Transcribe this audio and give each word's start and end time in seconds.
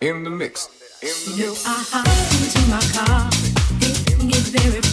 in 0.00 0.24
the 0.24 0.30
mix. 0.30 0.68
In 1.02 1.08
the 1.08 1.42
you 1.42 1.52
uh-huh. 1.52 1.98
are 1.98 2.08
into 2.44 2.60
my 2.70 2.80
car, 2.92 3.30
thinking 3.80 4.30
it's 4.30 4.48
very. 4.48 4.85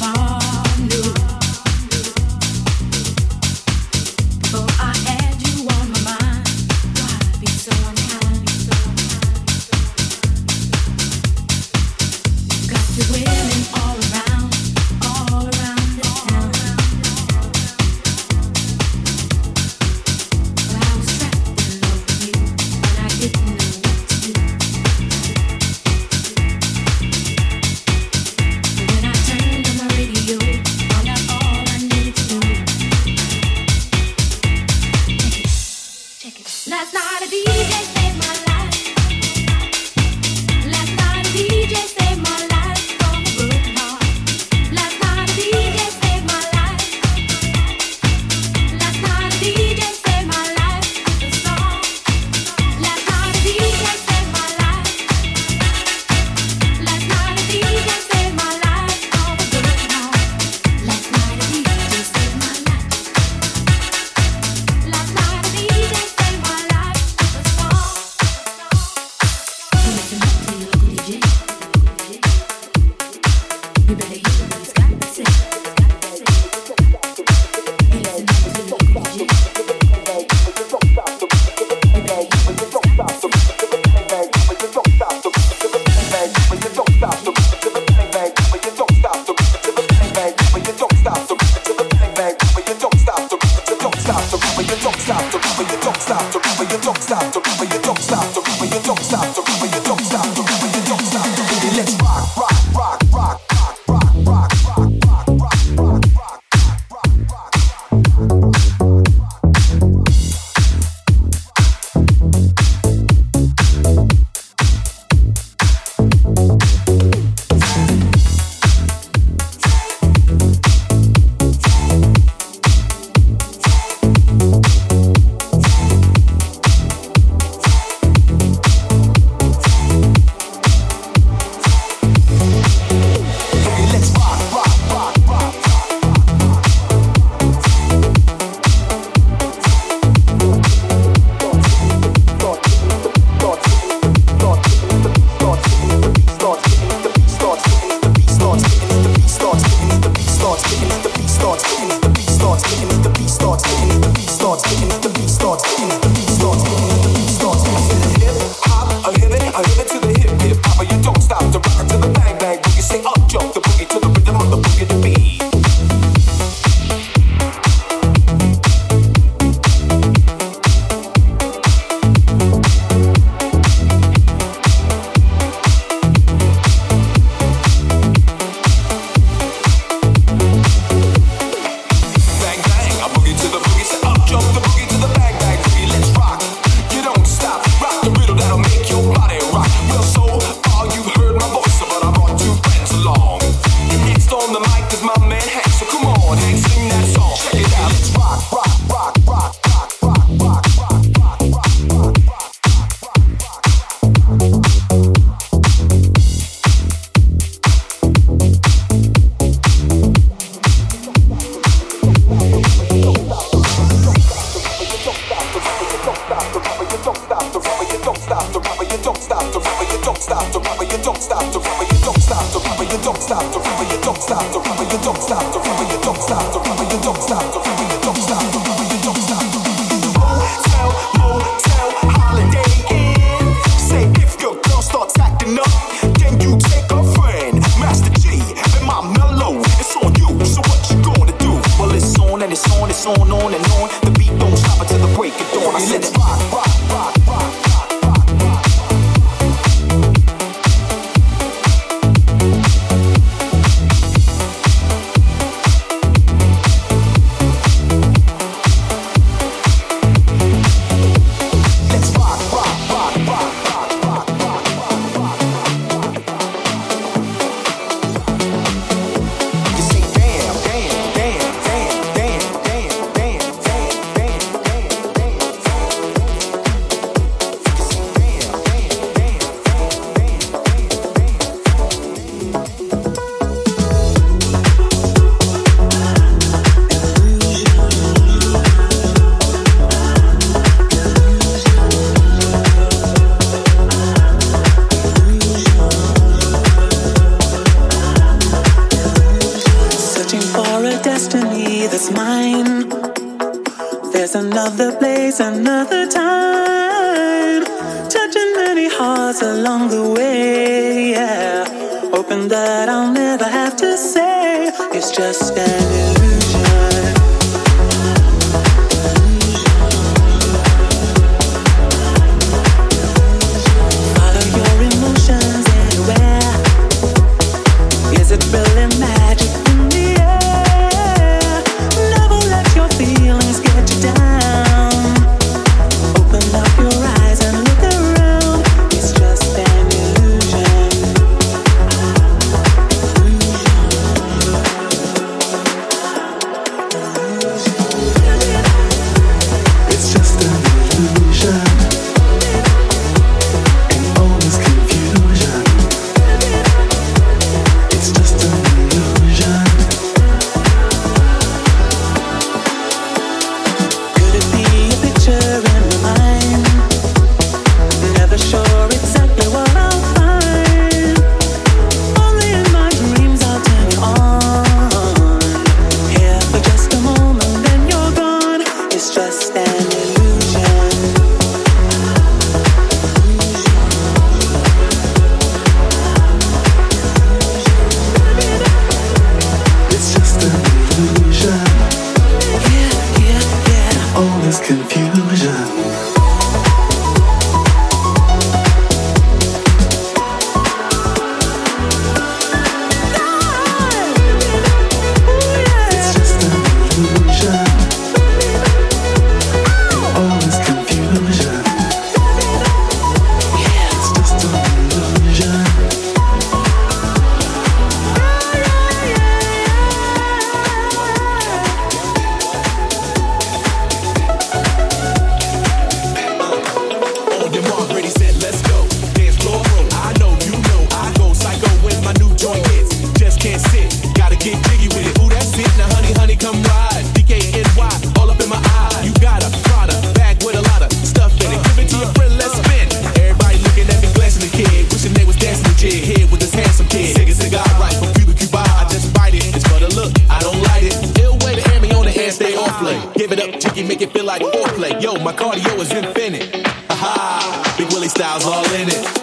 With 458.13 458.22
in 458.22 458.63
Raiders. 458.72 459.23